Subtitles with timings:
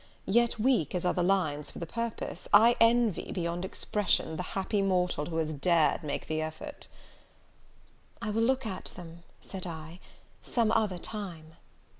[0.25, 4.81] yet, weak as are the lines for the purpose, I envy beyond expression the happy
[4.81, 6.87] mortal who has dared make the effort."
[8.19, 9.99] "I will look at them," said I,
[10.41, 11.53] "some other time."